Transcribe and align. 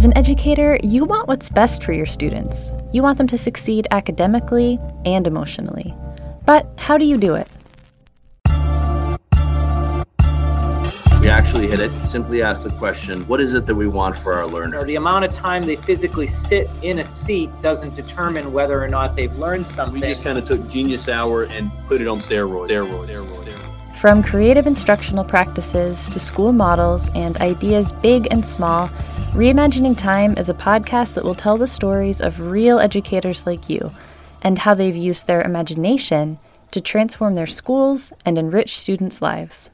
As 0.00 0.06
an 0.06 0.16
educator, 0.16 0.78
you 0.82 1.04
want 1.04 1.28
what's 1.28 1.50
best 1.50 1.82
for 1.82 1.92
your 1.92 2.06
students. 2.06 2.72
You 2.90 3.02
want 3.02 3.18
them 3.18 3.26
to 3.26 3.36
succeed 3.36 3.86
academically 3.90 4.78
and 5.04 5.26
emotionally. 5.26 5.94
But 6.46 6.66
how 6.80 6.96
do 6.96 7.04
you 7.04 7.18
do 7.18 7.34
it? 7.34 7.46
We 11.20 11.28
actually 11.28 11.68
hit 11.68 11.80
it. 11.80 11.90
Simply 12.02 12.40
ask 12.40 12.62
the 12.62 12.70
question 12.78 13.28
what 13.28 13.42
is 13.42 13.52
it 13.52 13.66
that 13.66 13.74
we 13.74 13.88
want 13.88 14.16
for 14.16 14.32
our 14.32 14.46
learners? 14.46 14.86
The 14.86 14.96
amount 14.96 15.26
of 15.26 15.32
time 15.32 15.64
they 15.64 15.76
physically 15.76 16.28
sit 16.28 16.70
in 16.80 17.00
a 17.00 17.04
seat 17.04 17.50
doesn't 17.60 17.94
determine 17.94 18.54
whether 18.54 18.82
or 18.82 18.88
not 18.88 19.16
they've 19.16 19.36
learned 19.36 19.66
something. 19.66 20.00
We 20.00 20.08
just 20.08 20.24
kind 20.24 20.38
of 20.38 20.46
took 20.46 20.66
Genius 20.66 21.10
Hour 21.10 21.42
and 21.42 21.70
put 21.84 22.00
it 22.00 22.08
on 22.08 22.20
steroids. 22.20 22.70
Steroids. 22.70 23.10
steroids. 23.10 23.44
steroids. 23.44 23.79
From 24.00 24.22
creative 24.22 24.66
instructional 24.66 25.24
practices 25.24 26.08
to 26.08 26.18
school 26.18 26.52
models 26.52 27.10
and 27.14 27.36
ideas 27.42 27.92
big 27.92 28.26
and 28.30 28.46
small, 28.46 28.88
Reimagining 29.32 29.94
Time 29.94 30.38
is 30.38 30.48
a 30.48 30.54
podcast 30.54 31.12
that 31.12 31.24
will 31.24 31.34
tell 31.34 31.58
the 31.58 31.66
stories 31.66 32.22
of 32.22 32.40
real 32.40 32.78
educators 32.78 33.44
like 33.44 33.68
you 33.68 33.92
and 34.40 34.60
how 34.60 34.72
they've 34.72 34.96
used 34.96 35.26
their 35.26 35.42
imagination 35.42 36.38
to 36.70 36.80
transform 36.80 37.34
their 37.34 37.46
schools 37.46 38.14
and 38.24 38.38
enrich 38.38 38.78
students' 38.78 39.20
lives 39.20 39.68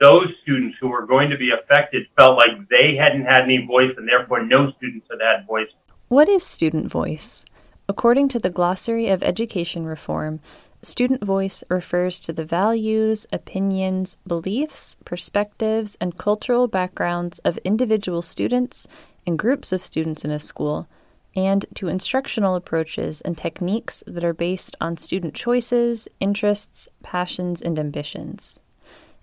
those 0.00 0.28
students 0.42 0.76
who 0.80 0.88
were 0.88 1.06
going 1.06 1.30
to 1.30 1.36
be 1.36 1.50
affected 1.50 2.06
felt 2.16 2.36
like 2.36 2.68
they 2.68 2.96
hadn't 2.96 3.24
had 3.24 3.42
any 3.42 3.64
voice 3.66 3.90
and 3.96 4.08
therefore 4.08 4.44
no 4.44 4.70
students 4.76 5.06
had 5.10 5.18
had 5.20 5.46
voice. 5.46 5.66
What 6.08 6.28
is 6.28 6.44
student 6.44 6.88
voice? 6.88 7.44
According 7.88 8.28
to 8.28 8.38
the 8.38 8.50
Glossary 8.50 9.08
of 9.08 9.22
Education 9.22 9.86
Reform, 9.86 10.40
student 10.82 11.24
voice 11.24 11.64
refers 11.68 12.20
to 12.20 12.32
the 12.32 12.44
values, 12.44 13.26
opinions, 13.32 14.16
beliefs, 14.26 14.96
perspectives, 15.04 15.96
and 16.00 16.18
cultural 16.18 16.68
backgrounds 16.68 17.38
of 17.40 17.58
individual 17.58 18.22
students 18.22 18.86
and 19.26 19.38
groups 19.38 19.72
of 19.72 19.84
students 19.84 20.24
in 20.24 20.30
a 20.30 20.38
school, 20.38 20.88
and 21.36 21.66
to 21.74 21.88
instructional 21.88 22.54
approaches 22.54 23.20
and 23.20 23.36
techniques 23.36 24.02
that 24.06 24.24
are 24.24 24.34
based 24.34 24.74
on 24.80 24.96
student 24.96 25.34
choices, 25.34 26.08
interests, 26.20 26.88
passions, 27.02 27.60
and 27.60 27.78
ambitions. 27.78 28.58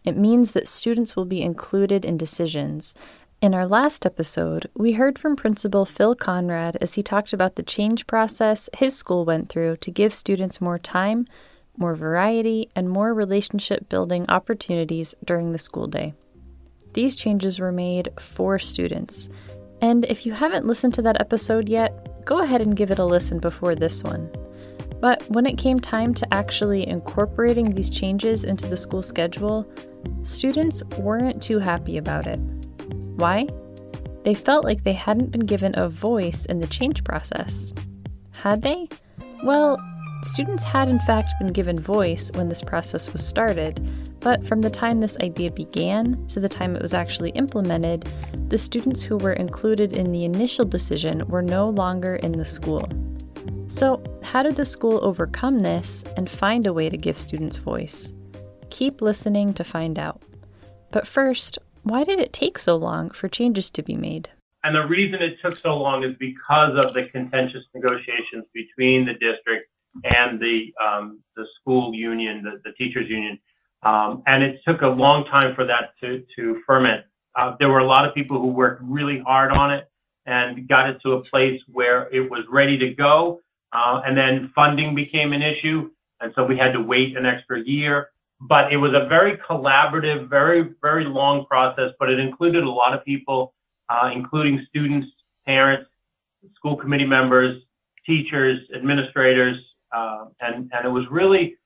It 0.04 0.16
means 0.16 0.52
that 0.52 0.68
students 0.68 1.16
will 1.16 1.26
be 1.26 1.42
included 1.42 2.06
in 2.06 2.16
decisions. 2.16 2.94
In 3.42 3.54
our 3.54 3.68
last 3.68 4.06
episode, 4.06 4.70
we 4.76 4.94
heard 4.94 5.20
from 5.20 5.36
Principal 5.36 5.84
Phil 5.86 6.16
Conrad 6.16 6.78
as 6.80 6.94
he 6.94 7.04
talked 7.04 7.34
about 7.34 7.56
the 7.56 7.64
change 7.64 8.08
process 8.08 8.70
his 8.78 8.96
school 8.96 9.26
went 9.26 9.50
through 9.50 9.78
to 9.78 9.92
give 9.92 10.14
students 10.14 10.62
more 10.62 10.80
time, 10.80 11.26
more 11.78 11.96
variety, 11.96 12.70
and 12.76 12.90
more 12.90 13.14
relationship 13.14 13.90
building 13.90 14.26
opportunities 14.30 15.16
during 15.24 15.52
the 15.52 15.60
school 15.60 15.88
day. 15.88 16.14
These 16.94 17.16
changes 17.16 17.60
were 17.60 17.72
made 17.72 18.10
for 18.20 18.58
students. 18.60 19.30
And 19.82 20.06
if 20.06 20.26
you 20.26 20.34
haven't 20.34 20.66
listened 20.66 20.94
to 20.96 21.02
that 21.04 21.20
episode 21.20 21.68
yet, 21.68 22.26
go 22.26 22.42
ahead 22.42 22.62
and 22.62 22.76
give 22.76 22.92
it 22.92 23.00
a 23.00 23.06
listen 23.06 23.40
before 23.40 23.76
this 23.76 24.04
one. 24.04 24.32
But 25.02 25.24
when 25.30 25.46
it 25.46 25.58
came 25.58 25.78
time 25.78 26.14
to 26.16 26.34
actually 26.34 26.88
incorporating 26.88 27.74
these 27.74 27.90
changes 27.90 28.44
into 28.44 28.68
the 28.68 28.78
school 28.78 29.04
schedule, 29.04 29.70
students 30.22 30.84
weren't 30.98 31.44
too 31.44 31.60
happy 31.60 31.98
about 31.98 32.28
it. 32.28 32.40
Why? 33.18 33.48
They 34.24 34.34
felt 34.34 34.64
like 34.64 34.84
they 34.84 34.94
hadn't 34.94 35.32
been 35.32 35.46
given 35.46 35.78
a 35.78 35.90
voice 35.90 36.46
in 36.46 36.60
the 36.60 36.68
change 36.68 37.04
process. 37.04 37.74
Had 38.38 38.62
they? 38.62 38.88
Well, 39.44 39.78
students 40.26 40.64
had 40.64 40.90
in 40.90 41.00
fact 41.00 41.34
been 41.40 41.54
given 41.54 41.80
voice 41.80 42.32
when 42.34 42.50
this 42.50 42.62
process 42.62 43.14
was 43.14 43.26
started, 43.26 43.88
but 44.20 44.46
from 44.46 44.62
the 44.62 44.70
time 44.70 45.00
this 45.00 45.18
idea 45.20 45.52
began 45.52 46.26
to 46.28 46.40
the 46.40 46.50
time 46.50 46.76
it 46.76 46.82
was 46.82 46.94
actually 46.94 47.30
implemented, 47.32 48.12
the 48.50 48.58
students 48.58 49.02
who 49.02 49.18
were 49.18 49.34
included 49.34 49.94
in 49.94 50.12
the 50.12 50.26
initial 50.26 50.66
decision 50.66 51.28
were 51.28 51.42
no 51.42 51.70
longer 51.70 52.16
in 52.16 52.32
the 52.32 52.46
school. 52.46 52.90
So, 53.68 54.02
how 54.24 54.44
did 54.44 54.56
the 54.56 54.66
school 54.66 55.00
overcome 55.04 55.60
this 55.60 56.04
and 56.18 56.30
find 56.30 56.66
a 56.66 56.74
way 56.74 56.90
to 56.90 56.98
give 56.98 57.20
students 57.20 57.58
voice? 57.58 58.14
Keep 58.70 59.02
listening 59.02 59.54
to 59.54 59.64
find 59.64 59.98
out. 60.00 60.22
But 60.92 61.08
first, 61.08 61.60
why 61.84 62.04
did 62.04 62.20
it 62.20 62.34
take 62.34 62.58
so 62.58 62.76
long 62.76 63.12
for 63.12 63.28
changes 63.28 63.70
to 63.72 63.84
be 63.84 63.96
made? 63.96 64.30
And 64.64 64.76
the 64.76 64.88
reason 64.88 65.22
it 65.22 65.38
took 65.44 65.60
so 65.60 65.78
long 65.78 66.04
is 66.04 66.16
because 66.20 66.84
of 66.84 66.94
the 66.96 67.08
contentious 67.10 67.64
negotiations 67.76 68.46
between 68.54 69.06
the 69.06 69.14
district 69.14 69.70
and 70.04 70.40
the 70.40 70.74
um, 70.84 71.20
the 71.36 71.46
school 71.60 71.94
union, 71.94 72.44
the, 72.44 72.62
the 72.64 72.74
teachers 72.74 73.10
union, 73.10 73.40
um, 73.84 74.24
and 74.28 74.44
it 74.44 74.60
took 74.68 74.82
a 74.82 74.88
long 74.88 75.26
time 75.26 75.56
for 75.56 75.66
that 75.66 75.92
to 76.02 76.24
to 76.36 76.62
ferment. 76.66 77.06
Uh, 77.36 77.56
there 77.60 77.70
were 77.70 77.80
a 77.80 77.88
lot 77.88 78.08
of 78.08 78.14
people 78.14 78.40
who 78.40 78.48
worked 78.48 78.82
really 78.84 79.20
hard 79.20 79.52
on 79.52 79.72
it 79.72 79.90
and 80.26 80.68
got 80.68 80.90
it 80.90 80.98
to 81.04 81.14
a 81.14 81.24
place 81.24 81.62
where 81.68 82.10
it 82.14 82.30
was 82.30 82.44
ready 82.50 82.78
to 82.78 82.94
go, 82.94 83.40
uh, 83.74 84.02
and 84.06 84.18
then 84.18 84.52
funding 84.56 84.96
became 84.96 85.34
an 85.34 85.42
issue, 85.42 85.90
and 86.22 86.32
so 86.36 86.44
we 86.46 86.58
had 86.58 86.72
to 86.74 86.82
wait 86.82 87.16
an 87.16 87.26
extra 87.26 87.60
year 87.62 88.10
but 88.42 88.72
it 88.72 88.78
was 88.78 88.92
a 88.94 89.08
very 89.08 89.38
collaborative, 89.38 90.30
very, 90.30 90.70
very 90.82 91.06
long 91.06 91.46
process, 91.46 91.92
but 92.00 92.10
it 92.10 92.20
included 92.20 92.64
a 92.64 92.70
lot 92.70 92.94
of 92.94 93.04
people, 93.06 93.54
uh, 93.90 94.10
including 94.14 94.66
students, 94.70 95.08
parents, 95.46 95.90
school 96.56 96.76
committee 96.76 97.06
members, 97.06 97.62
teachers, 98.06 98.60
administrators, 98.76 99.58
uh, 99.92 100.26
and, 100.40 100.70
and 100.74 100.86
it 100.86 100.90
was 100.90 101.06
really 101.10 101.58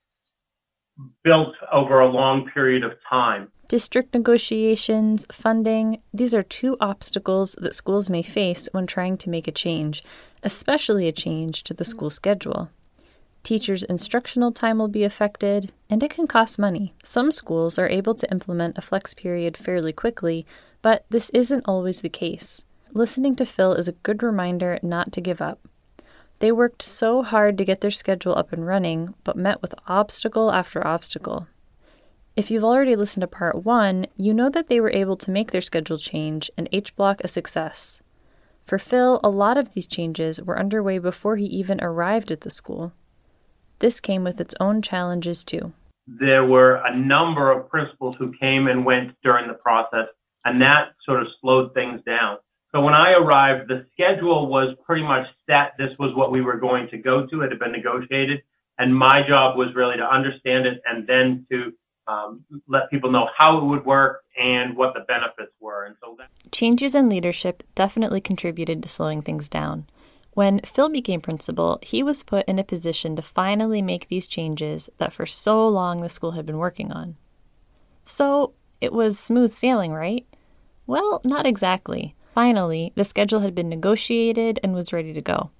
built 1.24 1.54
over 1.72 2.00
a 2.00 2.10
long 2.10 2.48
period 2.52 2.84
of 2.84 2.92
time. 3.08 3.48
District 3.68 4.12
negotiations, 4.12 5.26
funding, 5.30 6.02
these 6.12 6.34
are 6.34 6.42
two 6.42 6.76
obstacles 6.80 7.56
that 7.60 7.74
schools 7.74 8.10
may 8.10 8.22
face 8.22 8.68
when 8.72 8.86
trying 8.86 9.16
to 9.18 9.30
make 9.30 9.46
a 9.46 9.52
change, 9.52 10.02
especially 10.42 11.06
a 11.06 11.12
change 11.12 11.62
to 11.62 11.72
the 11.72 11.84
school 11.84 12.10
schedule. 12.10 12.70
Teachers' 13.42 13.84
instructional 13.84 14.52
time 14.52 14.78
will 14.78 14.88
be 14.88 15.04
affected, 15.04 15.72
and 15.88 16.02
it 16.02 16.10
can 16.10 16.26
cost 16.26 16.58
money. 16.58 16.94
Some 17.04 17.32
schools 17.32 17.78
are 17.78 17.88
able 17.88 18.14
to 18.14 18.30
implement 18.30 18.76
a 18.76 18.82
flex 18.82 19.14
period 19.14 19.56
fairly 19.56 19.92
quickly, 19.92 20.46
but 20.82 21.06
this 21.08 21.30
isn't 21.30 21.64
always 21.64 22.00
the 22.00 22.08
case. 22.08 22.64
Listening 22.92 23.36
to 23.36 23.46
Phil 23.46 23.72
is 23.74 23.88
a 23.88 23.92
good 23.92 24.22
reminder 24.22 24.78
not 24.82 25.12
to 25.12 25.20
give 25.20 25.40
up. 25.40 25.60
They 26.40 26.50
worked 26.52 26.82
so 26.82 27.22
hard 27.22 27.58
to 27.58 27.64
get 27.64 27.82
their 27.82 27.90
schedule 27.90 28.34
up 28.34 28.52
and 28.52 28.66
running, 28.66 29.14
but 29.24 29.36
met 29.36 29.62
with 29.62 29.74
obstacle 29.86 30.50
after 30.50 30.86
obstacle. 30.86 31.46
If 32.34 32.50
you've 32.50 32.64
already 32.64 32.96
listened 32.96 33.20
to 33.20 33.26
part 33.26 33.64
one, 33.64 34.06
you 34.16 34.32
know 34.32 34.48
that 34.48 34.68
they 34.68 34.80
were 34.80 34.90
able 34.90 35.16
to 35.18 35.30
make 35.30 35.50
their 35.50 35.60
schedule 35.60 35.98
change 35.98 36.50
and 36.56 36.68
H 36.72 36.96
block 36.96 37.20
a 37.22 37.28
success. 37.28 38.00
For 38.64 38.78
Phil, 38.78 39.20
a 39.22 39.28
lot 39.28 39.58
of 39.58 39.74
these 39.74 39.86
changes 39.86 40.40
were 40.40 40.58
underway 40.58 40.98
before 40.98 41.36
he 41.36 41.44
even 41.46 41.82
arrived 41.82 42.30
at 42.30 42.40
the 42.40 42.50
school. 42.50 42.94
This 43.80 44.00
came 44.00 44.24
with 44.24 44.40
its 44.40 44.54
own 44.60 44.80
challenges 44.80 45.44
too. 45.44 45.74
There 46.06 46.46
were 46.46 46.76
a 46.76 46.96
number 46.96 47.52
of 47.52 47.68
principals 47.68 48.16
who 48.18 48.32
came 48.40 48.66
and 48.66 48.86
went 48.86 49.12
during 49.22 49.46
the 49.46 49.54
process, 49.54 50.06
and 50.46 50.62
that 50.62 50.92
sort 51.04 51.20
of 51.20 51.28
slowed 51.40 51.74
things 51.74 52.00
down. 52.06 52.38
So 52.72 52.80
when 52.80 52.94
I 52.94 53.12
arrived, 53.12 53.68
the 53.68 53.86
schedule 53.92 54.46
was 54.46 54.76
pretty 54.86 55.02
much 55.02 55.26
set. 55.48 55.72
This 55.76 55.90
was 55.98 56.14
what 56.14 56.30
we 56.30 56.40
were 56.40 56.56
going 56.56 56.88
to 56.90 56.98
go 56.98 57.26
to. 57.26 57.42
It 57.42 57.50
had 57.50 57.58
been 57.58 57.72
negotiated. 57.72 58.42
And 58.78 58.94
my 58.94 59.22
job 59.26 59.58
was 59.58 59.74
really 59.74 59.96
to 59.96 60.04
understand 60.04 60.66
it 60.66 60.80
and 60.86 61.06
then 61.06 61.46
to 61.50 61.72
um, 62.06 62.44
let 62.66 62.90
people 62.90 63.10
know 63.10 63.28
how 63.36 63.58
it 63.58 63.64
would 63.64 63.84
work 63.84 64.22
and 64.40 64.76
what 64.76 64.94
the 64.94 65.00
benefits 65.00 65.52
were. 65.60 65.84
And 65.84 65.96
so 66.02 66.16
that- 66.18 66.30
changes 66.52 66.94
in 66.94 67.08
leadership 67.08 67.62
definitely 67.74 68.20
contributed 68.20 68.82
to 68.82 68.88
slowing 68.88 69.22
things 69.22 69.48
down. 69.48 69.86
When 70.32 70.60
Phil 70.60 70.88
became 70.88 71.20
principal, 71.20 71.80
he 71.82 72.02
was 72.02 72.22
put 72.22 72.46
in 72.46 72.58
a 72.58 72.64
position 72.64 73.16
to 73.16 73.22
finally 73.22 73.82
make 73.82 74.08
these 74.08 74.26
changes 74.28 74.88
that 74.98 75.12
for 75.12 75.26
so 75.26 75.66
long 75.66 76.00
the 76.00 76.08
school 76.08 76.32
had 76.32 76.46
been 76.46 76.58
working 76.58 76.92
on. 76.92 77.16
So 78.04 78.54
it 78.80 78.92
was 78.92 79.18
smooth 79.18 79.52
sailing, 79.52 79.92
right? 79.92 80.26
Well, 80.86 81.20
not 81.24 81.46
exactly. 81.46 82.14
Finally, 82.34 82.92
the 82.94 83.04
schedule 83.04 83.40
had 83.40 83.54
been 83.54 83.68
negotiated 83.68 84.60
and 84.62 84.74
was 84.74 84.92
ready 84.92 85.12
to 85.12 85.20
go. 85.20 85.50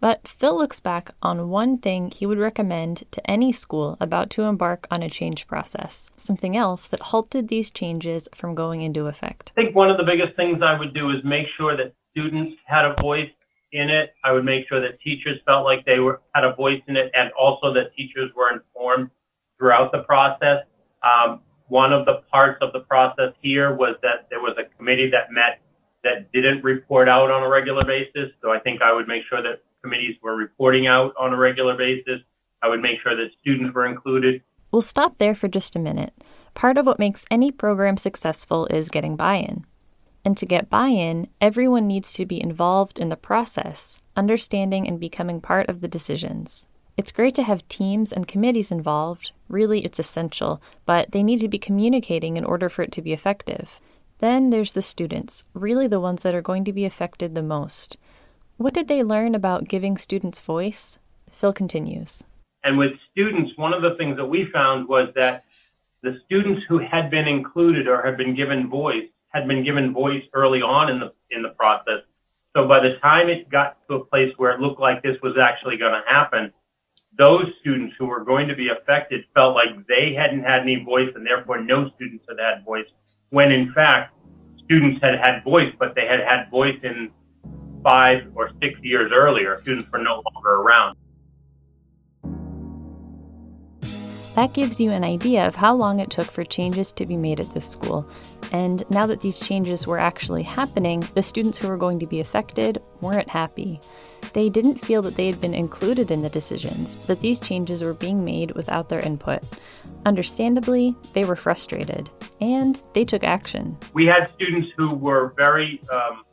But 0.00 0.26
Phil 0.26 0.56
looks 0.56 0.80
back 0.80 1.10
on 1.20 1.50
one 1.50 1.76
thing 1.76 2.10
he 2.10 2.24
would 2.24 2.38
recommend 2.38 3.04
to 3.10 3.30
any 3.30 3.52
school 3.52 3.98
about 4.00 4.30
to 4.30 4.44
embark 4.44 4.86
on 4.90 5.02
a 5.02 5.10
change 5.10 5.46
process, 5.46 6.10
something 6.16 6.56
else 6.56 6.86
that 6.86 7.00
halted 7.00 7.48
these 7.48 7.70
changes 7.70 8.28
from 8.34 8.54
going 8.54 8.80
into 8.80 9.06
effect. 9.06 9.52
I 9.56 9.62
think 9.62 9.76
one 9.76 9.90
of 9.90 9.98
the 9.98 10.04
biggest 10.04 10.34
things 10.36 10.62
I 10.62 10.78
would 10.78 10.94
do 10.94 11.10
is 11.10 11.18
make 11.22 11.46
sure 11.56 11.76
that 11.76 11.92
students 12.12 12.56
had 12.64 12.86
a 12.86 12.94
voice 13.00 13.30
in 13.72 13.90
it. 13.90 14.14
I 14.24 14.32
would 14.32 14.44
make 14.44 14.66
sure 14.68 14.80
that 14.80 15.00
teachers 15.00 15.38
felt 15.44 15.64
like 15.64 15.84
they 15.84 15.98
were 15.98 16.22
had 16.34 16.44
a 16.44 16.54
voice 16.54 16.80
in 16.88 16.96
it, 16.96 17.12
and 17.14 17.30
also 17.38 17.72
that 17.74 17.94
teachers 17.94 18.30
were 18.34 18.50
informed 18.52 19.10
throughout 19.58 19.92
the 19.92 20.02
process. 20.04 20.64
Um, 21.02 21.40
one 21.68 21.92
of 21.92 22.06
the 22.06 22.22
parts 22.32 22.58
of 22.62 22.72
the 22.72 22.80
process 22.80 23.32
here 23.42 23.76
was 23.76 23.96
that 24.02 24.28
there 24.30 24.40
was 24.40 24.56
a 24.58 24.64
committee 24.76 25.10
that 25.10 25.30
met 25.30 25.60
that 26.04 26.32
didn't 26.32 26.64
report 26.64 27.08
out 27.08 27.30
on 27.30 27.42
a 27.42 27.48
regular 27.48 27.84
basis. 27.84 28.30
So 28.42 28.50
I 28.50 28.58
think 28.58 28.82
I 28.82 28.92
would 28.92 29.08
make 29.08 29.22
sure 29.28 29.42
that 29.42 29.62
committees 29.82 30.16
were 30.22 30.36
reporting 30.36 30.86
out 30.86 31.14
on 31.18 31.32
a 31.32 31.36
regular 31.36 31.76
basis. 31.76 32.20
I 32.62 32.68
would 32.68 32.80
make 32.80 33.00
sure 33.02 33.16
that 33.16 33.30
students 33.40 33.74
were 33.74 33.86
included. 33.86 34.42
We'll 34.70 34.82
stop 34.82 35.18
there 35.18 35.34
for 35.34 35.48
just 35.48 35.76
a 35.76 35.80
minute. 35.80 36.12
Part 36.54 36.78
of 36.78 36.86
what 36.86 36.98
makes 36.98 37.24
any 37.30 37.50
program 37.50 37.96
successful 37.96 38.66
is 38.66 38.88
getting 38.88 39.16
buy 39.16 39.36
in. 39.36 39.64
And 40.24 40.36
to 40.36 40.46
get 40.46 40.68
buy 40.68 40.88
in, 40.88 41.28
everyone 41.40 41.86
needs 41.86 42.12
to 42.14 42.26
be 42.26 42.40
involved 42.40 42.98
in 42.98 43.08
the 43.08 43.16
process, 43.16 44.00
understanding 44.16 44.86
and 44.86 45.00
becoming 45.00 45.40
part 45.40 45.68
of 45.68 45.80
the 45.80 45.88
decisions. 45.88 46.66
It's 46.96 47.12
great 47.12 47.34
to 47.36 47.42
have 47.42 47.66
teams 47.68 48.12
and 48.12 48.28
committees 48.28 48.70
involved, 48.70 49.32
really, 49.48 49.82
it's 49.84 49.98
essential, 49.98 50.60
but 50.84 51.12
they 51.12 51.22
need 51.22 51.40
to 51.40 51.48
be 51.48 51.58
communicating 51.58 52.36
in 52.36 52.44
order 52.44 52.68
for 52.68 52.82
it 52.82 52.92
to 52.92 53.02
be 53.02 53.14
effective. 53.14 53.80
Then 54.20 54.50
there's 54.50 54.72
the 54.72 54.82
students, 54.82 55.44
really 55.54 55.86
the 55.86 56.00
ones 56.00 56.22
that 56.22 56.34
are 56.34 56.42
going 56.42 56.64
to 56.66 56.72
be 56.72 56.84
affected 56.84 57.34
the 57.34 57.42
most. 57.42 57.96
What 58.58 58.74
did 58.74 58.86
they 58.86 59.02
learn 59.02 59.34
about 59.34 59.68
giving 59.68 59.96
students 59.96 60.38
voice? 60.38 60.98
Phil 61.30 61.54
continues. 61.54 62.22
And 62.62 62.76
with 62.76 62.92
students, 63.10 63.52
one 63.56 63.72
of 63.72 63.80
the 63.80 63.94
things 63.96 64.18
that 64.18 64.26
we 64.26 64.46
found 64.52 64.88
was 64.88 65.08
that 65.14 65.44
the 66.02 66.20
students 66.26 66.62
who 66.68 66.78
had 66.78 67.10
been 67.10 67.26
included 67.26 67.88
or 67.88 68.02
had 68.02 68.18
been 68.18 68.34
given 68.34 68.68
voice 68.68 69.08
had 69.30 69.48
been 69.48 69.64
given 69.64 69.92
voice 69.94 70.22
early 70.34 70.60
on 70.60 70.90
in 70.90 71.00
the 71.00 71.12
in 71.30 71.42
the 71.42 71.50
process. 71.50 72.02
So 72.54 72.66
by 72.66 72.80
the 72.80 72.96
time 73.00 73.28
it 73.28 73.48
got 73.48 73.78
to 73.88 73.94
a 73.94 74.04
place 74.04 74.34
where 74.36 74.50
it 74.50 74.60
looked 74.60 74.80
like 74.80 75.02
this 75.02 75.16
was 75.22 75.36
actually 75.40 75.76
going 75.76 75.92
to 75.92 76.02
happen, 76.06 76.52
those 77.18 77.46
students 77.60 77.94
who 77.98 78.06
were 78.06 78.24
going 78.24 78.48
to 78.48 78.54
be 78.54 78.68
affected 78.68 79.24
felt 79.34 79.54
like 79.54 79.86
they 79.86 80.14
hadn't 80.16 80.42
had 80.42 80.62
any 80.62 80.82
voice 80.84 81.10
and 81.14 81.26
therefore 81.26 81.60
no 81.62 81.90
students 81.96 82.24
had 82.28 82.38
had 82.38 82.64
voice 82.64 82.86
when 83.30 83.50
in 83.52 83.72
fact 83.74 84.14
students 84.64 85.02
had 85.02 85.18
had 85.18 85.42
voice, 85.42 85.72
but 85.78 85.94
they 85.94 86.06
had 86.06 86.20
had 86.20 86.48
voice 86.50 86.78
in 86.82 87.10
five 87.82 88.22
or 88.34 88.50
six 88.62 88.78
years 88.82 89.10
earlier. 89.12 89.60
Students 89.62 89.90
were 89.90 89.98
no 89.98 90.22
longer 90.32 90.50
around. 90.50 90.96
That 94.36 94.54
gives 94.54 94.80
you 94.80 94.92
an 94.92 95.02
idea 95.02 95.46
of 95.46 95.56
how 95.56 95.74
long 95.74 95.98
it 95.98 96.10
took 96.10 96.30
for 96.30 96.44
changes 96.44 96.92
to 96.92 97.04
be 97.04 97.16
made 97.16 97.40
at 97.40 97.52
this 97.52 97.68
school. 97.68 98.08
And 98.52 98.82
now 98.90 99.06
that 99.06 99.20
these 99.20 99.38
changes 99.38 99.86
were 99.86 99.98
actually 99.98 100.42
happening, 100.42 101.06
the 101.14 101.22
students 101.22 101.58
who 101.58 101.68
were 101.68 101.76
going 101.76 101.98
to 102.00 102.06
be 102.06 102.20
affected 102.20 102.82
weren't 103.00 103.28
happy. 103.28 103.80
They 104.32 104.48
didn't 104.48 104.78
feel 104.78 105.02
that 105.02 105.16
they 105.16 105.26
had 105.26 105.40
been 105.40 105.54
included 105.54 106.10
in 106.10 106.22
the 106.22 106.28
decisions, 106.28 106.98
that 107.06 107.20
these 107.20 107.40
changes 107.40 107.82
were 107.82 107.94
being 107.94 108.24
made 108.24 108.52
without 108.52 108.88
their 108.88 109.00
input. 109.00 109.42
Understandably, 110.06 110.94
they 111.12 111.24
were 111.24 111.36
frustrated, 111.36 112.10
and 112.40 112.82
they 112.92 113.04
took 113.04 113.24
action. 113.24 113.76
We 113.92 114.06
had 114.06 114.30
students 114.34 114.68
who 114.76 114.94
were 114.94 115.34
very 115.36 115.80
um, 115.92 116.24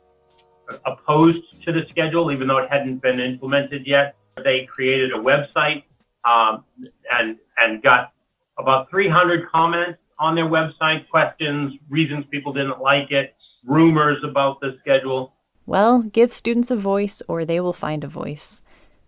opposed 0.86 1.62
to 1.64 1.72
the 1.72 1.86
schedule, 1.90 2.30
even 2.32 2.48
though 2.48 2.58
it 2.58 2.70
hadn't 2.70 3.02
been 3.02 3.20
implemented 3.20 3.86
yet. 3.86 4.16
They 4.42 4.66
created 4.66 5.12
a 5.12 5.18
website 5.18 5.82
um, 6.24 6.64
and 7.10 7.36
and 7.56 7.82
got 7.82 8.12
about 8.58 8.90
300 8.90 9.48
comments 9.50 9.98
on 10.18 10.34
their 10.34 10.46
website, 10.46 11.08
questions, 11.08 11.74
reasons 11.88 12.24
people 12.30 12.52
didn't 12.52 12.80
like 12.80 13.10
it, 13.10 13.34
rumors 13.64 14.18
about 14.24 14.60
the 14.60 14.76
schedule. 14.80 15.34
Well, 15.66 16.02
give 16.02 16.32
students 16.32 16.70
a 16.70 16.76
voice 16.76 17.22
or 17.28 17.44
they 17.44 17.60
will 17.60 17.72
find 17.72 18.02
a 18.02 18.08
voice. 18.08 18.62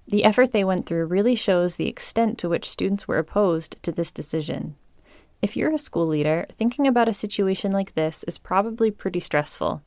The 0.06 0.24
effort 0.24 0.52
they 0.52 0.64
went 0.64 0.86
through 0.86 1.06
really 1.06 1.34
shows 1.34 1.76
the 1.76 1.88
extent 1.88 2.36
to 2.38 2.48
which 2.48 2.68
students 2.68 3.06
were 3.06 3.18
opposed 3.18 3.82
to 3.82 3.92
this 3.92 4.12
decision. 4.12 4.76
If 5.40 5.56
you're 5.56 5.72
a 5.72 5.78
school 5.78 6.06
leader, 6.06 6.46
thinking 6.50 6.86
about 6.86 7.08
a 7.08 7.14
situation 7.14 7.72
like 7.72 7.94
this 7.94 8.24
is 8.24 8.36
probably 8.36 8.90
pretty 8.90 9.20
stressful. 9.20 9.82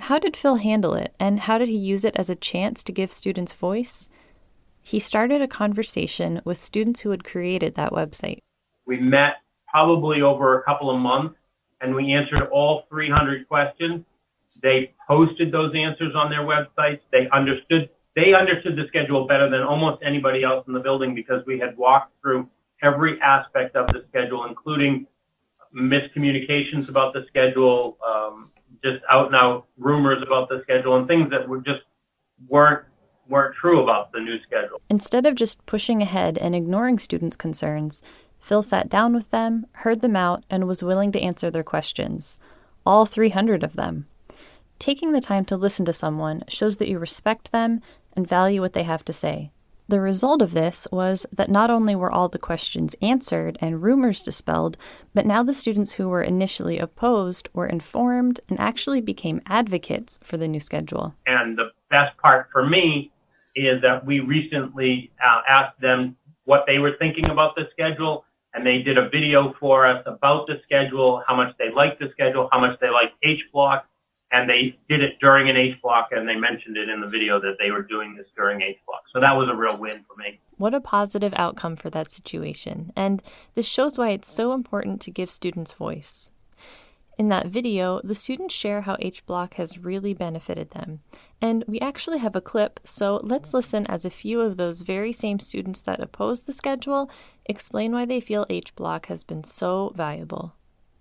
How 0.00 0.18
did 0.18 0.36
Phil 0.36 0.56
handle 0.56 0.94
it, 0.94 1.14
and 1.20 1.40
how 1.40 1.58
did 1.58 1.68
he 1.68 1.76
use 1.76 2.04
it 2.04 2.16
as 2.16 2.30
a 2.30 2.34
chance 2.34 2.82
to 2.84 2.92
give 2.92 3.12
students 3.12 3.52
voice? 3.52 4.08
He 4.80 4.98
started 4.98 5.42
a 5.42 5.48
conversation 5.48 6.40
with 6.44 6.62
students 6.62 7.00
who 7.00 7.10
had 7.10 7.22
created 7.22 7.74
that 7.74 7.92
website. 7.92 8.38
We 8.86 8.98
met 8.98 9.34
probably 9.70 10.22
over 10.22 10.58
a 10.58 10.62
couple 10.64 10.94
of 10.94 11.00
months 11.00 11.36
and 11.80 11.94
we 11.94 12.12
answered 12.12 12.48
all 12.50 12.84
300 12.88 13.48
questions. 13.48 14.04
They 14.62 14.94
posted 15.06 15.52
those 15.52 15.72
answers 15.74 16.14
on 16.14 16.30
their 16.30 16.40
websites. 16.40 17.00
They 17.12 17.28
understood 17.32 17.88
they 18.16 18.34
understood 18.34 18.74
the 18.74 18.84
schedule 18.88 19.28
better 19.28 19.48
than 19.48 19.62
almost 19.62 20.02
anybody 20.02 20.42
else 20.42 20.66
in 20.66 20.72
the 20.72 20.80
building 20.80 21.14
because 21.14 21.44
we 21.46 21.58
had 21.58 21.76
walked 21.76 22.12
through 22.20 22.48
every 22.82 23.20
aspect 23.20 23.76
of 23.76 23.86
the 23.88 24.04
schedule, 24.08 24.44
including 24.46 25.06
miscommunications 25.72 26.88
about 26.88 27.12
the 27.12 27.24
schedule, 27.28 27.96
um, 28.08 28.50
just 28.82 29.04
out 29.08 29.26
and 29.26 29.36
out 29.36 29.66
rumors 29.76 30.20
about 30.26 30.48
the 30.48 30.60
schedule, 30.64 30.96
and 30.96 31.06
things 31.06 31.30
that 31.30 31.48
were 31.48 31.58
just 31.58 31.82
weren't 32.48 32.84
weren't 33.28 33.54
true 33.54 33.82
about 33.82 34.10
the 34.10 34.18
new 34.18 34.42
schedule. 34.42 34.80
Instead 34.88 35.26
of 35.26 35.34
just 35.34 35.64
pushing 35.66 36.02
ahead 36.02 36.38
and 36.38 36.56
ignoring 36.56 36.98
students' 36.98 37.36
concerns, 37.36 38.02
Phil 38.40 38.62
sat 38.62 38.88
down 38.88 39.14
with 39.14 39.30
them, 39.30 39.66
heard 39.72 40.00
them 40.00 40.16
out, 40.16 40.44
and 40.48 40.66
was 40.66 40.82
willing 40.82 41.12
to 41.12 41.20
answer 41.20 41.50
their 41.50 41.62
questions. 41.62 42.38
All 42.86 43.06
300 43.06 43.62
of 43.62 43.74
them. 43.74 44.06
Taking 44.78 45.12
the 45.12 45.20
time 45.20 45.44
to 45.46 45.56
listen 45.56 45.84
to 45.86 45.92
someone 45.92 46.44
shows 46.48 46.76
that 46.76 46.88
you 46.88 46.98
respect 46.98 47.52
them 47.52 47.80
and 48.14 48.28
value 48.28 48.60
what 48.60 48.72
they 48.72 48.84
have 48.84 49.04
to 49.06 49.12
say. 49.12 49.50
The 49.88 50.00
result 50.00 50.42
of 50.42 50.52
this 50.52 50.86
was 50.92 51.24
that 51.32 51.50
not 51.50 51.70
only 51.70 51.94
were 51.94 52.12
all 52.12 52.28
the 52.28 52.38
questions 52.38 52.94
answered 53.00 53.56
and 53.58 53.82
rumors 53.82 54.22
dispelled, 54.22 54.76
but 55.14 55.24
now 55.24 55.42
the 55.42 55.54
students 55.54 55.92
who 55.92 56.10
were 56.10 56.22
initially 56.22 56.78
opposed 56.78 57.48
were 57.54 57.66
informed 57.66 58.38
and 58.50 58.60
actually 58.60 59.00
became 59.00 59.40
advocates 59.46 60.18
for 60.22 60.36
the 60.36 60.46
new 60.46 60.60
schedule. 60.60 61.14
And 61.26 61.56
the 61.56 61.70
best 61.88 62.14
part 62.18 62.48
for 62.52 62.66
me 62.66 63.10
is 63.56 63.80
that 63.80 64.04
we 64.04 64.20
recently 64.20 65.10
uh, 65.24 65.40
asked 65.48 65.80
them 65.80 66.16
what 66.44 66.64
they 66.66 66.78
were 66.78 66.96
thinking 66.98 67.30
about 67.30 67.56
the 67.56 67.64
schedule, 67.72 68.24
and 68.54 68.66
they 68.66 68.78
did 68.78 68.98
a 68.98 69.08
video 69.08 69.54
for 69.60 69.86
us 69.86 70.02
about 70.06 70.46
the 70.46 70.60
schedule, 70.64 71.22
how 71.26 71.36
much 71.36 71.54
they 71.58 71.70
liked 71.70 72.00
the 72.00 72.10
schedule, 72.12 72.48
how 72.52 72.60
much 72.60 72.78
they 72.80 72.90
liked 72.90 73.14
H 73.22 73.40
block, 73.52 73.86
and 74.30 74.48
they 74.48 74.78
did 74.88 75.02
it 75.02 75.18
during 75.20 75.48
an 75.48 75.56
H 75.56 75.80
block, 75.82 76.08
and 76.10 76.28
they 76.28 76.34
mentioned 76.34 76.76
it 76.76 76.88
in 76.88 77.00
the 77.00 77.06
video 77.06 77.40
that 77.40 77.56
they 77.58 77.70
were 77.70 77.82
doing 77.82 78.14
this 78.14 78.26
during 78.36 78.60
H 78.62 78.78
block. 78.86 79.02
So 79.12 79.20
that 79.20 79.32
was 79.32 79.48
a 79.48 79.54
real 79.54 79.76
win 79.78 80.04
for 80.06 80.16
me. 80.16 80.40
What 80.56 80.74
a 80.74 80.80
positive 80.80 81.32
outcome 81.36 81.76
for 81.76 81.90
that 81.90 82.10
situation, 82.10 82.92
and 82.96 83.22
this 83.54 83.66
shows 83.66 83.98
why 83.98 84.10
it's 84.10 84.28
so 84.28 84.52
important 84.52 85.00
to 85.02 85.10
give 85.10 85.30
students 85.30 85.72
voice. 85.72 86.30
In 87.18 87.30
that 87.30 87.48
video, 87.48 88.00
the 88.04 88.14
students 88.14 88.54
share 88.54 88.82
how 88.82 88.96
H 89.00 89.26
Block 89.26 89.54
has 89.54 89.76
really 89.76 90.14
benefited 90.14 90.70
them. 90.70 91.00
And 91.42 91.64
we 91.66 91.80
actually 91.80 92.18
have 92.18 92.36
a 92.36 92.40
clip, 92.40 92.78
so 92.84 93.20
let's 93.24 93.52
listen 93.52 93.86
as 93.88 94.04
a 94.04 94.10
few 94.10 94.40
of 94.40 94.56
those 94.56 94.82
very 94.82 95.12
same 95.12 95.40
students 95.40 95.82
that 95.82 95.98
oppose 95.98 96.44
the 96.44 96.52
schedule 96.52 97.10
explain 97.44 97.90
why 97.90 98.04
they 98.04 98.20
feel 98.20 98.46
H 98.48 98.72
Block 98.76 99.06
has 99.06 99.24
been 99.24 99.42
so 99.42 99.92
valuable. 99.96 100.54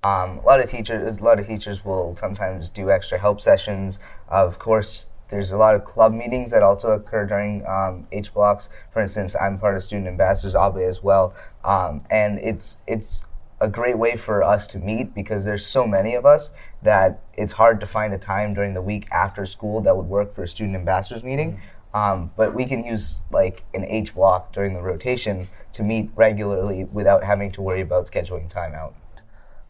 Um, 0.04 0.40
a 0.40 0.42
lot 0.42 0.60
of 0.60 0.72
teachers, 0.72 1.20
a 1.20 1.24
lot 1.24 1.38
of 1.38 1.46
teachers 1.46 1.86
will 1.86 2.16
sometimes 2.16 2.70
do 2.70 2.90
extra 2.90 3.20
help 3.20 3.40
sessions. 3.40 4.00
Of 4.28 4.58
course, 4.58 5.10
there's 5.30 5.52
a 5.52 5.58
lot 5.58 5.76
of 5.76 5.86
club 5.86 6.14
meetings 6.14 6.50
that 6.50 6.64
also 6.64 6.94
occur 6.94 7.28
during 7.28 7.64
um, 7.68 8.08
H 8.12 8.34
blocks. 8.34 8.70
For 8.92 9.04
instance, 9.04 9.36
I'm 9.40 9.60
part 9.60 9.76
of 9.76 9.84
Student 9.84 10.08
Ambassadors 10.08 10.56
Obviously 10.56 10.90
as 10.90 11.04
well, 11.04 11.36
um, 11.64 12.06
and 12.10 12.40
it's 12.40 12.80
it's 12.88 13.26
a 13.60 13.68
great 13.68 13.98
way 13.98 14.16
for 14.16 14.44
us 14.44 14.68
to 14.68 14.80
meet 14.80 15.16
because 15.16 15.46
there's 15.46 15.66
so 15.66 15.88
many 15.88 16.14
of 16.14 16.26
us 16.26 16.52
that 16.84 17.22
it's 17.34 17.54
hard 17.54 17.80
to 17.80 17.88
find 17.88 18.14
a 18.14 18.18
time 18.18 18.54
during 18.54 18.74
the 18.74 18.82
week 18.82 19.08
after 19.12 19.46
school 19.46 19.82
that 19.82 19.98
would 19.98 20.06
work 20.06 20.34
for 20.34 20.44
a 20.44 20.48
student 20.48 20.76
ambassadors 20.76 21.24
meeting. 21.24 21.54
Mm-hmm. 21.54 21.98
Um, 21.98 22.32
but 22.36 22.54
we 22.54 22.66
can 22.66 22.84
use 22.84 23.24
like 23.32 23.64
an 23.74 23.84
H 23.86 24.14
block 24.14 24.54
during 24.54 24.74
the 24.74 24.82
rotation 24.82 25.48
to 25.74 25.84
meet 25.84 26.12
regularly 26.16 26.84
without 26.86 27.24
having 27.24 27.52
to 27.54 27.62
worry 27.62 27.82
about 27.82 28.06
scheduling 28.06 28.50
time 28.50 28.76
out. 28.76 28.94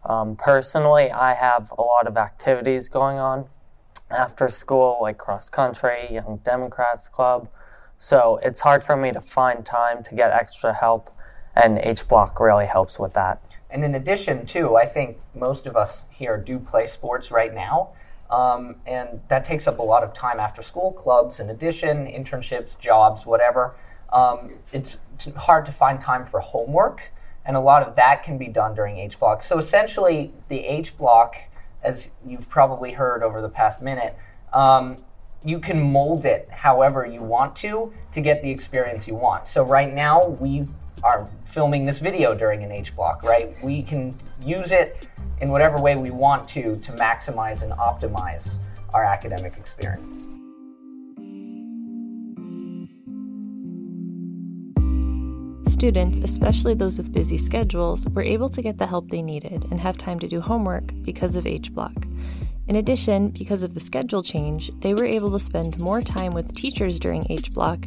Um, 0.04 0.36
personally, 0.36 1.12
I 1.12 1.34
have 1.34 1.72
a 1.78 1.82
lot 1.82 2.08
of 2.08 2.18
activities 2.18 2.90
going 2.90 3.18
on 3.18 3.48
after 4.10 4.50
school, 4.50 4.98
like 5.02 5.18
cross 5.18 5.50
country, 5.50 6.08
Young 6.12 6.40
Democrats 6.44 7.08
Club. 7.08 7.50
So 7.98 8.40
it's 8.44 8.60
hard 8.60 8.84
for 8.84 8.96
me 8.96 9.12
to 9.12 9.22
find 9.22 9.66
time 9.66 10.04
to 10.04 10.16
get 10.16 10.32
extra 10.32 10.74
help, 10.74 11.14
and 11.56 11.80
H 11.80 12.08
Block 12.08 12.40
really 12.40 12.66
helps 12.66 13.00
with 13.00 13.14
that. 13.14 13.42
And 13.70 13.84
in 13.84 13.96
addition, 13.96 14.46
too, 14.46 14.76
I 14.76 14.86
think 14.86 15.18
most 15.36 15.68
of 15.68 15.76
us 15.76 16.06
here 16.10 16.38
do 16.38 16.60
play 16.60 16.88
sports 16.88 17.32
right 17.32 17.54
now. 17.54 17.90
Um, 18.30 18.76
and 18.86 19.22
that 19.30 19.44
takes 19.44 19.68
up 19.68 19.80
a 19.80 19.84
lot 19.84 20.04
of 20.04 20.14
time 20.14 20.40
after 20.40 20.62
school 20.62 20.92
clubs, 20.92 21.40
in 21.40 21.50
addition, 21.50 22.08
internships, 22.08 22.78
jobs, 22.78 23.26
whatever. 23.26 23.76
Um, 24.12 24.54
it's, 24.72 24.98
hard 25.36 25.66
to 25.66 25.72
find 25.72 26.00
time 26.00 26.24
for 26.26 26.40
homework, 26.40 27.12
and 27.44 27.58
a 27.58 27.60
lot 27.60 27.82
of 27.82 27.96
that 27.96 28.24
can 28.24 28.38
be 28.38 28.48
done 28.48 28.76
during 28.76 28.98
H 28.98 29.18
block. 29.18 29.42
So 29.42 29.58
essentially, 29.58 30.32
the 30.48 30.60
H 30.60 30.96
block, 30.96 31.36
as 31.82 32.12
you've 32.24 32.48
probably 32.48 32.92
heard 32.92 33.24
over 33.24 33.42
the 33.42 33.50
past 33.50 33.82
minute, 33.82 34.16
um, 34.54 35.04
you 35.44 35.60
can 35.60 35.82
mold 35.82 36.24
it 36.24 36.50
however 36.50 37.04
you 37.06 37.24
want 37.24 37.56
to 37.56 37.92
to 38.12 38.22
get 38.22 38.44
the 38.44 38.52
experience 38.52 39.08
you 39.08 39.16
want. 39.16 39.48
So 39.48 39.64
right 39.64 39.92
now, 39.92 40.28
we 40.28 40.68
are 41.04 41.30
filming 41.46 41.86
this 41.86 42.00
video 42.00 42.34
during 42.36 42.64
an 42.64 42.72
H 42.72 42.96
block, 42.96 43.24
right? 43.24 43.56
We 43.64 43.84
can 43.84 44.16
use 44.46 44.72
it 44.72 45.08
in 45.42 45.52
whatever 45.52 45.78
way 45.82 45.96
we 45.96 46.12
want 46.12 46.48
to 46.50 46.76
to 46.76 46.92
maximize 46.94 47.64
and 47.64 47.72
optimize 47.74 48.58
our 48.94 49.04
academic 49.04 49.58
experience. 49.58 50.28
Students, 55.72 56.18
especially 56.18 56.74
those 56.74 56.98
with 56.98 57.14
busy 57.14 57.38
schedules, 57.38 58.08
were 58.08 58.24
able 58.24 58.50
to 58.50 58.64
get 58.64 58.80
the 58.80 58.88
help 58.88 59.10
they 59.10 59.22
needed 59.22 59.68
and 59.70 59.80
have 59.80 59.96
time 59.96 60.18
to 60.20 60.28
do 60.28 60.42
homework 60.42 60.92
because 61.04 61.36
of 61.36 61.46
H 61.46 61.72
block. 61.72 61.94
In 62.68 62.76
addition, 62.76 63.30
because 63.30 63.64
of 63.64 63.74
the 63.74 63.80
schedule 63.80 64.22
change, 64.22 64.72
they 64.80 64.94
were 64.94 65.06
able 65.06 65.32
to 65.32 65.40
spend 65.40 65.80
more 65.80 66.02
time 66.02 66.34
with 66.34 66.54
teachers 66.54 67.00
during 67.00 67.24
H 67.30 67.52
block 67.52 67.86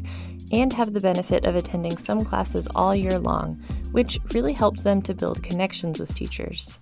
and 0.52 0.72
have 0.72 0.92
the 0.92 1.00
benefit 1.00 1.44
of 1.44 1.54
attending 1.54 1.96
some 1.96 2.24
classes 2.24 2.66
all 2.74 2.94
year 2.94 3.18
long, 3.18 3.62
which 3.92 4.18
really 4.32 4.54
helped 4.54 4.82
them 4.82 5.02
to 5.02 5.14
build 5.14 5.42
connections 5.42 6.00
with 6.00 6.14
teachers. 6.14 6.78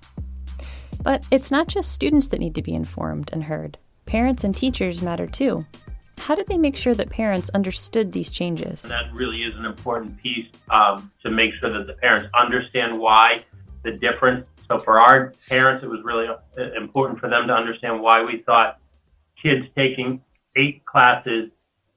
But 1.03 1.27
it's 1.31 1.51
not 1.51 1.67
just 1.69 1.93
students 1.93 2.29
that 2.29 2.41
need 2.41 2.55
to 2.55 2.63
be 2.63 2.75
informed 2.75 3.31
and 3.33 3.45
heard. 3.45 3.79
Parents 4.07 4.45
and 4.45 4.57
teachers 4.57 5.03
matter 5.03 5.27
too. 5.27 5.67
How 6.19 6.35
did 6.35 6.47
they 6.47 6.59
make 6.59 6.77
sure 6.77 6.95
that 6.95 7.11
parents 7.11 7.51
understood 7.51 8.13
these 8.13 8.31
changes? 8.31 8.83
That 8.83 9.13
really 9.13 9.43
is 9.43 9.55
an 9.57 9.65
important 9.65 10.21
piece 10.23 10.47
um, 10.71 11.11
to 11.23 11.31
make 11.31 11.53
sure 11.61 11.73
that 11.73 11.87
the 11.87 11.95
parents 11.95 12.29
understand 12.39 12.99
why 12.99 13.45
the 13.85 13.93
difference. 13.93 14.47
So 14.69 14.81
for 14.85 15.01
our 15.01 15.35
parents, 15.49 15.83
it 15.83 15.89
was 15.89 16.01
really 16.05 16.27
uh, 16.29 16.81
important 16.81 17.21
for 17.21 17.29
them 17.29 17.47
to 17.47 17.55
understand 17.55 18.03
why 18.03 18.23
we 18.23 18.43
thought 18.45 18.79
kids 19.43 19.67
taking 19.75 20.21
eight 20.57 20.85
classes 20.85 21.51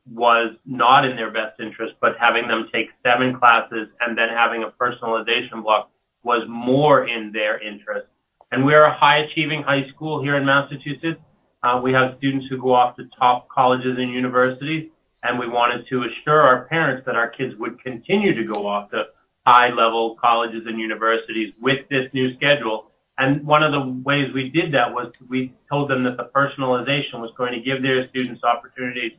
was 0.09 0.55
not 0.65 1.05
in 1.05 1.15
their 1.15 1.31
best 1.31 1.59
interest, 1.59 1.95
but 2.01 2.13
having 2.19 2.47
them 2.47 2.67
take 2.73 2.87
seven 3.03 3.37
classes 3.37 3.89
and 3.99 4.17
then 4.17 4.29
having 4.29 4.63
a 4.63 4.71
personalization 4.71 5.63
block 5.63 5.91
was 6.23 6.43
more 6.47 7.07
in 7.07 7.31
their 7.31 7.61
interest. 7.61 8.07
And 8.51 8.65
we're 8.65 8.83
a 8.83 8.97
high 8.97 9.19
achieving 9.19 9.63
high 9.63 9.87
school 9.89 10.21
here 10.21 10.35
in 10.35 10.45
Massachusetts. 10.45 11.19
Uh, 11.63 11.79
we 11.83 11.93
have 11.93 12.17
students 12.17 12.47
who 12.49 12.57
go 12.57 12.73
off 12.73 12.95
to 12.97 13.07
top 13.17 13.47
colleges 13.49 13.97
and 13.97 14.11
universities, 14.11 14.89
and 15.23 15.37
we 15.37 15.47
wanted 15.47 15.87
to 15.89 16.03
assure 16.03 16.41
our 16.41 16.65
parents 16.65 17.05
that 17.05 17.15
our 17.15 17.29
kids 17.29 17.55
would 17.57 17.81
continue 17.83 18.33
to 18.33 18.43
go 18.43 18.65
off 18.65 18.89
to 18.91 19.05
high 19.45 19.69
level 19.69 20.15
colleges 20.21 20.63
and 20.65 20.79
universities 20.79 21.53
with 21.62 21.88
this 21.89 22.07
new 22.13 22.36
schedule. 22.36 22.91
And 23.17 23.45
one 23.45 23.63
of 23.63 23.71
the 23.71 24.01
ways 24.03 24.33
we 24.33 24.50
did 24.50 24.74
that 24.74 24.91
was 24.91 25.12
we 25.29 25.53
told 25.69 25.89
them 25.89 26.03
that 26.03 26.17
the 26.17 26.29
personalization 26.36 27.19
was 27.19 27.31
going 27.38 27.53
to 27.53 27.60
give 27.60 27.81
their 27.81 28.07
students 28.10 28.43
opportunities 28.43 29.13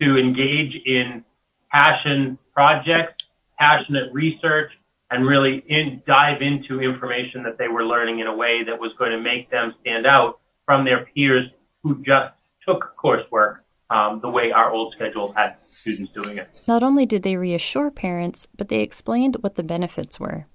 to 0.00 0.18
engage 0.18 0.74
in 0.84 1.24
passion 1.70 2.38
projects, 2.52 3.24
passionate 3.58 4.12
research, 4.12 4.70
and 5.10 5.26
really 5.26 5.62
in, 5.68 6.02
dive 6.06 6.40
into 6.40 6.80
information 6.80 7.42
that 7.42 7.58
they 7.58 7.68
were 7.68 7.84
learning 7.84 8.20
in 8.20 8.26
a 8.26 8.34
way 8.34 8.64
that 8.64 8.78
was 8.78 8.92
going 8.98 9.10
to 9.10 9.20
make 9.20 9.50
them 9.50 9.74
stand 9.80 10.06
out 10.06 10.40
from 10.64 10.84
their 10.84 11.06
peers 11.14 11.46
who 11.82 12.02
just 12.02 12.32
took 12.66 12.94
coursework 12.96 13.61
um, 13.92 14.20
the 14.20 14.30
way 14.30 14.50
our 14.50 14.72
old 14.72 14.94
schedule 14.94 15.32
had 15.32 15.56
students 15.60 16.12
doing 16.12 16.38
it. 16.38 16.62
Not 16.66 16.82
only 16.82 17.04
did 17.04 17.22
they 17.22 17.36
reassure 17.36 17.90
parents, 17.90 18.48
but 18.56 18.68
they 18.68 18.80
explained 18.80 19.36
what 19.40 19.56
the 19.56 19.62
benefits 19.62 20.18
were. 20.18 20.46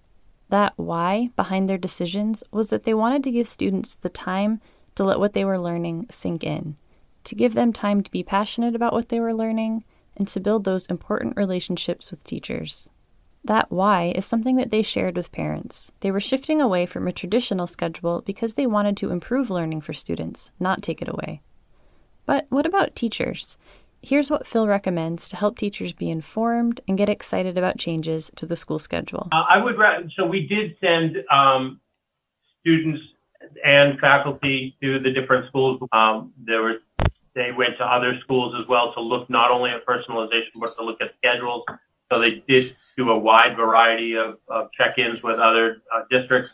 That 0.50 0.74
why 0.75 1.29
behind 1.36 1.70
their 1.70 1.77
decisions 1.77 2.44
was 2.51 2.70
that 2.70 2.84
they 2.84 2.94
wanted 2.94 3.24
to 3.24 3.32
give 3.32 3.48
students 3.48 3.96
the 3.96 4.10
time 4.10 4.60
to 4.96 5.03
let 5.03 5.20
what 5.20 5.34
they 5.34 5.46
were 5.46 5.60
learning 5.60 6.08
sink 6.10 6.44
in, 6.44 6.77
to 7.25 7.36
give 7.36 7.53
them 7.53 7.72
time 7.72 8.01
to 8.01 8.12
be 8.12 8.24
passionate 8.24 8.75
about 8.75 8.94
what 8.94 9.10
they 9.10 9.20
were 9.20 9.34
learning, 9.34 9.84
and 10.15 10.27
to 10.29 10.39
build 10.39 10.63
those 10.63 10.88
important 10.88 11.38
relationships 11.38 12.10
with 12.10 12.24
teachers. 12.24 12.89
That 13.44 13.72
why 13.72 14.12
is 14.15 14.25
something 14.25 14.56
that 14.56 14.72
they 14.72 14.82
shared 14.82 15.15
with 15.15 15.32
parents. 15.32 15.91
They 16.00 16.10
were 16.10 16.20
shifting 16.20 16.60
away 16.60 16.88
from 16.88 17.08
a 17.08 17.13
traditional 17.13 17.67
schedule 17.67 18.24
because 18.25 18.56
they 18.56 18.65
wanted 18.65 18.98
to 18.98 19.12
improve 19.12 19.51
learning 19.51 19.82
for 19.82 19.94
students, 19.94 20.50
not 20.60 20.82
take 20.82 21.01
it 21.01 21.08
away. 21.08 21.41
But 22.28 22.46
what 22.50 22.68
about 22.68 22.94
teachers? 22.94 23.58
Here's 24.04 24.30
what 24.30 24.46
Phil 24.46 24.68
recommends 24.68 25.28
to 25.30 25.38
help 25.38 25.58
teachers 25.58 25.94
be 25.94 26.12
informed 26.12 26.82
and 26.88 26.98
get 26.98 27.10
excited 27.10 27.58
about 27.58 27.80
changes 27.80 28.30
to 28.36 28.46
the 28.46 28.56
school 28.56 28.78
schedule. 28.78 29.30
Uh, 29.32 29.44
I 29.50 29.64
would, 29.64 29.76
so 30.16 30.26
we 30.28 30.46
did 30.46 30.76
send 30.80 31.18
um, 31.32 31.80
students 32.60 33.02
and 33.66 34.00
faculty 34.00 34.78
to 34.84 35.00
the 35.00 35.10
different 35.10 35.48
schools. 35.48 35.82
Um, 35.92 36.34
there 36.38 36.62
were, 36.62 36.76
they 37.34 37.52
went 37.58 37.78
to 37.80 37.86
other 37.86 38.20
schools 38.24 38.54
as 38.62 38.68
well 38.68 38.94
to 38.94 39.02
look 39.02 39.30
not 39.30 39.50
only 39.50 39.72
at 39.72 39.86
personalization, 39.86 40.60
but 40.60 40.76
to 40.78 40.84
look 40.84 41.02
at 41.02 41.12
schedules. 41.18 41.64
So 42.12 42.22
they 42.22 42.44
did 42.48 42.76
do 42.98 43.10
a 43.10 43.18
wide 43.18 43.56
variety 43.56 44.16
of, 44.16 44.38
of 44.48 44.70
check-ins 44.78 45.24
with 45.24 45.40
other 45.40 45.82
uh, 45.96 46.02
districts 46.12 46.52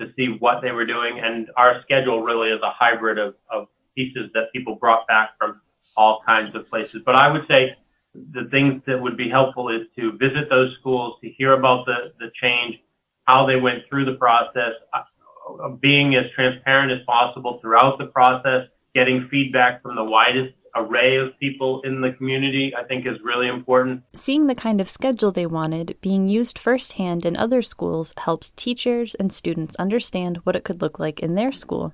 to 0.00 0.12
see 0.16 0.36
what 0.40 0.62
they 0.62 0.72
were 0.72 0.86
doing. 0.86 1.20
And 1.22 1.48
our 1.56 1.80
schedule 1.82 2.22
really 2.22 2.50
is 2.50 2.60
a 2.62 2.70
hybrid 2.70 3.18
of, 3.18 3.34
of 3.50 3.68
pieces 3.94 4.30
that 4.34 4.52
people 4.52 4.76
brought 4.76 5.06
back 5.06 5.30
from 5.38 5.60
all 5.96 6.20
kinds 6.24 6.54
of 6.54 6.68
places. 6.68 7.02
But 7.04 7.20
I 7.20 7.30
would 7.30 7.46
say 7.48 7.76
the 8.14 8.48
things 8.50 8.82
that 8.86 9.00
would 9.00 9.16
be 9.16 9.28
helpful 9.28 9.68
is 9.68 9.86
to 9.96 10.12
visit 10.12 10.48
those 10.50 10.74
schools, 10.80 11.16
to 11.22 11.30
hear 11.30 11.54
about 11.54 11.86
the, 11.86 12.12
the 12.18 12.30
change, 12.40 12.76
how 13.24 13.46
they 13.46 13.56
went 13.56 13.84
through 13.88 14.04
the 14.04 14.14
process, 14.14 14.72
uh, 14.92 15.68
being 15.80 16.14
as 16.14 16.24
transparent 16.34 16.92
as 16.92 17.04
possible 17.06 17.58
throughout 17.60 17.98
the 17.98 18.06
process, 18.06 18.68
getting 18.94 19.28
feedback 19.30 19.82
from 19.82 19.96
the 19.96 20.04
widest 20.04 20.54
array 20.74 21.16
of 21.16 21.38
people 21.38 21.82
in 21.82 22.00
the 22.00 22.12
community, 22.12 22.72
I 22.74 22.84
think 22.84 23.06
is 23.06 23.16
really 23.22 23.48
important. 23.48 24.02
Seeing 24.14 24.46
the 24.46 24.54
kind 24.54 24.80
of 24.80 24.88
schedule 24.88 25.30
they 25.30 25.46
wanted 25.46 25.96
being 26.00 26.28
used 26.28 26.58
firsthand 26.58 27.26
in 27.26 27.36
other 27.36 27.62
schools 27.62 28.14
helped 28.16 28.56
teachers 28.56 29.14
and 29.14 29.32
students 29.32 29.76
understand 29.76 30.38
what 30.44 30.56
it 30.56 30.64
could 30.64 30.80
look 30.80 30.98
like 30.98 31.20
in 31.20 31.34
their 31.34 31.52
school. 31.52 31.92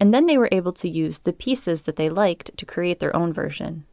And 0.00 0.14
then 0.14 0.26
they 0.26 0.38
were 0.38 0.48
able 0.52 0.72
to 0.72 0.88
use 0.88 1.20
the 1.20 1.32
pieces 1.32 1.82
that 1.82 1.96
they 1.96 2.08
liked 2.08 2.56
to 2.56 2.66
create 2.66 3.00
their 3.00 3.14
own 3.14 3.32
version. 3.32 3.84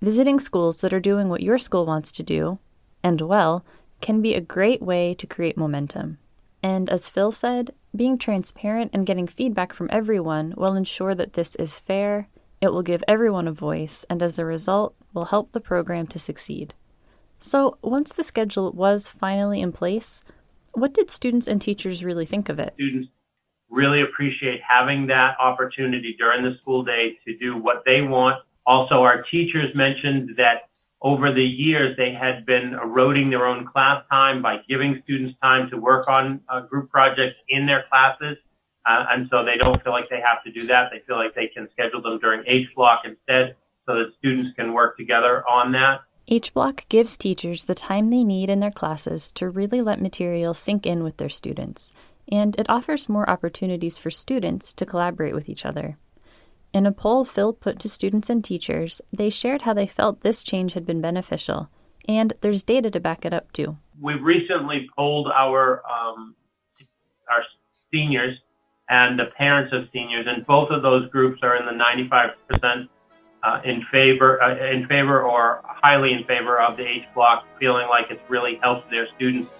Visiting 0.00 0.38
schools 0.38 0.80
that 0.80 0.92
are 0.92 1.00
doing 1.00 1.28
what 1.28 1.42
your 1.42 1.58
school 1.58 1.86
wants 1.86 2.12
to 2.12 2.22
do, 2.22 2.58
and 3.02 3.20
well, 3.20 3.64
can 4.00 4.20
be 4.20 4.34
a 4.34 4.40
great 4.40 4.82
way 4.82 5.14
to 5.14 5.26
create 5.26 5.56
momentum. 5.56 6.18
And 6.62 6.88
as 6.90 7.08
Phil 7.08 7.32
said, 7.32 7.72
being 7.94 8.18
transparent 8.18 8.90
and 8.92 9.06
getting 9.06 9.26
feedback 9.26 9.72
from 9.72 9.88
everyone 9.90 10.54
will 10.56 10.74
ensure 10.74 11.14
that 11.14 11.34
this 11.34 11.54
is 11.56 11.78
fair 11.78 12.28
it 12.60 12.72
will 12.72 12.82
give 12.82 13.04
everyone 13.06 13.46
a 13.46 13.52
voice, 13.52 14.04
and 14.08 14.22
as 14.22 14.38
a 14.38 14.44
result, 14.44 14.94
will 15.12 15.26
help 15.26 15.52
the 15.52 15.60
program 15.60 16.06
to 16.08 16.18
succeed. 16.18 16.74
So, 17.38 17.76
once 17.82 18.12
the 18.12 18.22
schedule 18.22 18.72
was 18.72 19.08
finally 19.08 19.60
in 19.60 19.72
place, 19.72 20.24
what 20.72 20.94
did 20.94 21.10
students 21.10 21.48
and 21.48 21.60
teachers 21.60 22.02
really 22.02 22.24
think 22.24 22.48
of 22.48 22.58
it? 22.58 22.72
Students 22.74 23.08
really 23.70 24.02
appreciate 24.02 24.60
having 24.66 25.06
that 25.08 25.36
opportunity 25.40 26.14
during 26.18 26.44
the 26.44 26.56
school 26.60 26.84
day 26.84 27.18
to 27.26 27.36
do 27.36 27.56
what 27.56 27.82
they 27.84 28.00
want. 28.00 28.42
Also, 28.66 28.96
our 28.96 29.22
teachers 29.22 29.74
mentioned 29.74 30.30
that 30.36 30.68
over 31.02 31.32
the 31.32 31.44
years 31.44 31.96
they 31.96 32.12
had 32.12 32.46
been 32.46 32.74
eroding 32.74 33.30
their 33.30 33.46
own 33.46 33.66
class 33.66 34.02
time 34.10 34.42
by 34.42 34.56
giving 34.68 35.00
students 35.04 35.38
time 35.42 35.68
to 35.70 35.76
work 35.76 36.08
on 36.08 36.40
uh, 36.48 36.60
group 36.60 36.90
projects 36.90 37.36
in 37.48 37.66
their 37.66 37.84
classes. 37.88 38.36
Uh, 38.86 39.04
and 39.10 39.28
so 39.30 39.44
they 39.44 39.56
don't 39.56 39.82
feel 39.82 39.92
like 39.92 40.08
they 40.08 40.20
have 40.20 40.42
to 40.44 40.52
do 40.52 40.66
that. 40.66 40.90
They 40.92 41.00
feel 41.06 41.16
like 41.16 41.34
they 41.34 41.48
can 41.48 41.68
schedule 41.72 42.00
them 42.00 42.18
during 42.18 42.44
H 42.46 42.68
block 42.74 43.02
instead 43.04 43.56
so 43.84 43.94
that 43.94 44.12
students 44.18 44.54
can 44.56 44.72
work 44.72 44.96
together 44.96 45.44
on 45.48 45.72
that. 45.72 46.00
H 46.28 46.52
block 46.54 46.88
gives 46.88 47.16
teachers 47.16 47.64
the 47.64 47.74
time 47.74 48.10
they 48.10 48.24
need 48.24 48.50
in 48.50 48.60
their 48.60 48.70
classes 48.70 49.30
to 49.32 49.48
really 49.48 49.80
let 49.80 50.00
material 50.00 50.54
sink 50.54 50.84
in 50.86 51.04
with 51.04 51.18
their 51.18 51.28
students, 51.28 51.92
and 52.30 52.58
it 52.58 52.68
offers 52.68 53.08
more 53.08 53.28
opportunities 53.28 53.98
for 53.98 54.10
students 54.10 54.72
to 54.74 54.86
collaborate 54.86 55.34
with 55.34 55.48
each 55.48 55.64
other. 55.64 55.98
In 56.72 56.86
a 56.86 56.92
poll 56.92 57.24
Phil 57.24 57.52
put 57.52 57.78
to 57.80 57.88
students 57.88 58.28
and 58.28 58.44
teachers, 58.44 59.00
they 59.12 59.30
shared 59.30 59.62
how 59.62 59.72
they 59.72 59.86
felt 59.86 60.20
this 60.20 60.44
change 60.44 60.74
had 60.74 60.84
been 60.84 61.00
beneficial, 61.00 61.70
and 62.08 62.32
there's 62.40 62.62
data 62.62 62.90
to 62.90 63.00
back 63.00 63.24
it 63.24 63.32
up 63.32 63.52
too. 63.52 63.78
We 64.00 64.14
recently 64.14 64.88
polled 64.96 65.28
our 65.28 65.82
um, 65.86 66.34
our 67.30 67.42
seniors 67.92 68.36
and 68.88 69.18
the 69.18 69.26
parents 69.36 69.72
of 69.72 69.84
seniors, 69.92 70.26
and 70.28 70.46
both 70.46 70.70
of 70.70 70.82
those 70.82 71.10
groups 71.10 71.40
are 71.42 71.56
in 71.56 71.66
the 71.66 71.72
95% 71.72 72.88
uh, 73.42 73.60
in 73.64 73.84
favor, 73.90 74.42
uh, 74.42 74.54
in 74.70 74.86
favor 74.86 75.22
or 75.22 75.62
highly 75.64 76.12
in 76.12 76.24
favor 76.24 76.60
of 76.60 76.76
the 76.76 76.84
H 76.84 77.02
block, 77.14 77.44
feeling 77.58 77.88
like 77.88 78.06
it's 78.10 78.20
really 78.28 78.58
helped 78.62 78.90
their 78.90 79.08
students 79.16 79.50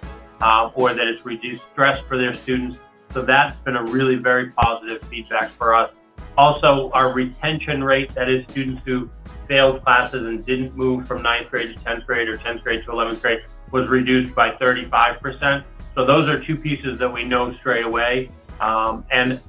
uh, 0.41 0.71
or 0.75 0.95
that 0.95 1.07
it's 1.07 1.25
reduced 1.25 1.63
stress 1.73 2.01
for 2.01 2.17
their 2.17 2.35
students. 2.35 2.79
So 3.13 3.23
that's 3.23 3.57
been 3.61 3.77
a 3.77 3.85
really 3.85 4.17
very 4.17 4.51
positive 4.51 5.03
feedback 5.09 5.51
for 5.51 5.75
us. 5.75 5.91
Also, 6.37 6.91
our 6.93 7.13
retention 7.13 7.83
rate, 7.83 8.15
that 8.15 8.29
is 8.29 8.45
students 8.51 8.83
who 8.85 9.09
failed 9.49 9.83
classes 9.83 10.27
and 10.27 10.45
didn't 10.45 10.77
move 10.77 11.07
from 11.07 11.23
ninth 11.23 11.51
grade 11.51 11.75
to 11.77 11.85
10th 11.85 12.05
grade 12.05 12.29
or 12.29 12.37
10th 12.37 12.63
grade 12.63 12.85
to 12.85 12.91
11th 12.91 13.23
grade, 13.23 13.41
was 13.73 13.89
reduced 13.89 14.35
by 14.35 14.51
35%. 14.57 15.65
So 15.95 16.05
those 16.05 16.29
are 16.29 16.45
two 16.45 16.57
pieces 16.57 16.99
that 16.99 17.11
we 17.11 17.25
know 17.25 17.55
straight 17.55 17.87
away. 17.87 18.31
Um, 18.61 19.05
and, 19.11 19.41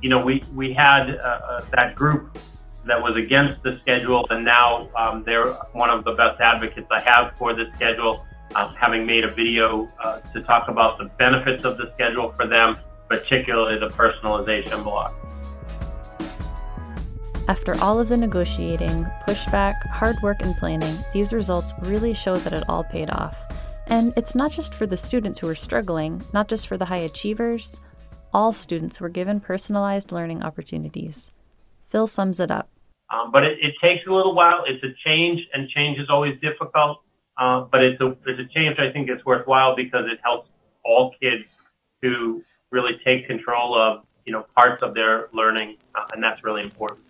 you 0.00 0.10
know, 0.10 0.24
we, 0.24 0.44
we 0.54 0.72
had 0.72 1.16
uh, 1.16 1.22
uh, 1.22 1.64
that 1.74 1.96
group 1.96 2.38
that 2.86 3.00
was 3.00 3.16
against 3.16 3.62
the 3.62 3.78
schedule, 3.78 4.26
and 4.30 4.44
now 4.44 4.88
um, 4.96 5.22
they're 5.24 5.52
one 5.72 5.90
of 5.90 6.04
the 6.04 6.12
best 6.12 6.40
advocates 6.40 6.86
I 6.90 7.00
have 7.00 7.36
for 7.36 7.52
the 7.52 7.66
schedule, 7.74 8.24
um, 8.54 8.74
having 8.74 9.06
made 9.06 9.24
a 9.24 9.30
video 9.30 9.88
uh, 10.02 10.20
to 10.32 10.42
talk 10.42 10.68
about 10.68 10.98
the 10.98 11.06
benefits 11.18 11.64
of 11.64 11.76
the 11.76 11.90
schedule 11.94 12.32
for 12.32 12.46
them, 12.46 12.78
particularly 13.08 13.78
the 13.78 13.88
personalization 13.88 14.82
block. 14.82 15.14
After 17.48 17.74
all 17.80 17.98
of 17.98 18.08
the 18.10 18.16
negotiating, 18.16 19.06
pushback, 19.26 19.82
hard 19.88 20.16
work, 20.22 20.42
and 20.42 20.54
planning, 20.56 20.98
these 21.14 21.32
results 21.32 21.72
really 21.80 22.12
show 22.12 22.36
that 22.36 22.52
it 22.52 22.64
all 22.68 22.84
paid 22.84 23.08
off. 23.10 23.38
And 23.86 24.12
it's 24.16 24.34
not 24.34 24.50
just 24.50 24.74
for 24.74 24.86
the 24.86 24.98
students 24.98 25.38
who 25.38 25.48
are 25.48 25.54
struggling, 25.54 26.22
not 26.34 26.48
just 26.48 26.68
for 26.68 26.76
the 26.76 26.84
high 26.84 26.98
achievers, 26.98 27.80
all 28.34 28.52
students 28.52 29.00
were 29.00 29.08
given 29.08 29.40
personalized 29.40 30.12
learning 30.12 30.42
opportunities. 30.42 31.32
Phil 31.88 32.06
sums 32.06 32.38
it 32.38 32.50
up. 32.50 32.68
Um, 33.10 33.32
but 33.32 33.44
it, 33.44 33.56
it, 33.62 33.74
takes 33.82 34.06
a 34.06 34.12
little 34.12 34.34
while. 34.34 34.64
It's 34.66 34.84
a 34.84 34.92
change, 35.06 35.40
and 35.54 35.66
change 35.70 35.98
is 35.98 36.10
always 36.10 36.38
difficult. 36.42 37.00
Uh, 37.38 37.60
but 37.70 37.82
it's 37.82 38.00
a 38.00 38.16
it's 38.26 38.40
a 38.40 38.52
change 38.52 38.78
I 38.80 38.90
think 38.92 39.08
it's 39.08 39.24
worthwhile 39.24 39.76
because 39.76 40.06
it 40.10 40.18
helps 40.24 40.50
all 40.84 41.14
kids 41.20 41.44
to 42.02 42.42
really 42.70 42.98
take 43.04 43.26
control 43.28 43.80
of 43.80 44.04
you 44.24 44.32
know 44.32 44.44
parts 44.56 44.82
of 44.82 44.92
their 44.92 45.28
learning, 45.32 45.76
uh, 45.94 46.04
and 46.12 46.22
that's 46.22 46.42
really 46.42 46.62
important. 46.62 47.00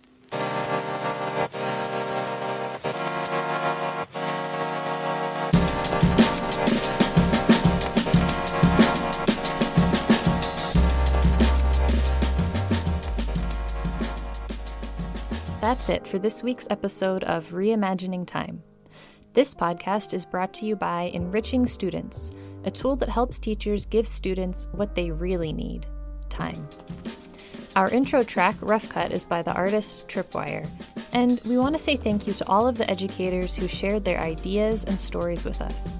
That's 15.61 15.89
it 15.89 16.07
for 16.07 16.17
this 16.17 16.41
week's 16.41 16.67
episode 16.69 17.23
of 17.23 17.49
Reimagining 17.49 18.25
Time. 18.25 18.63
This 19.33 19.53
podcast 19.53 20.15
is 20.15 20.25
brought 20.25 20.55
to 20.55 20.65
you 20.65 20.75
by 20.75 21.03
Enriching 21.13 21.67
Students, 21.67 22.33
a 22.63 22.71
tool 22.71 22.95
that 22.95 23.09
helps 23.09 23.37
teachers 23.37 23.85
give 23.85 24.07
students 24.07 24.67
what 24.71 24.95
they 24.95 25.11
really 25.11 25.53
need 25.53 25.85
time. 26.29 26.67
Our 27.75 27.91
intro 27.91 28.23
track, 28.23 28.55
Rough 28.59 28.89
Cut, 28.89 29.11
is 29.11 29.25
by 29.25 29.43
the 29.43 29.53
artist 29.53 30.07
Tripwire, 30.07 30.67
and 31.13 31.39
we 31.45 31.59
want 31.59 31.77
to 31.77 31.81
say 31.81 31.95
thank 31.95 32.25
you 32.25 32.33
to 32.33 32.47
all 32.47 32.67
of 32.67 32.79
the 32.79 32.89
educators 32.89 33.55
who 33.55 33.67
shared 33.67 34.03
their 34.03 34.19
ideas 34.19 34.83
and 34.83 34.99
stories 34.99 35.45
with 35.45 35.61
us. 35.61 35.99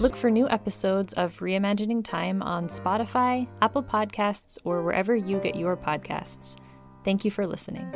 Look 0.00 0.16
for 0.16 0.30
new 0.30 0.48
episodes 0.48 1.12
of 1.12 1.38
Reimagining 1.40 2.02
Time 2.02 2.42
on 2.42 2.68
Spotify, 2.68 3.46
Apple 3.60 3.82
Podcasts, 3.82 4.58
or 4.64 4.82
wherever 4.82 5.14
you 5.14 5.40
get 5.40 5.56
your 5.56 5.76
podcasts. 5.76 6.56
Thank 7.04 7.22
you 7.22 7.30
for 7.30 7.46
listening. 7.46 7.92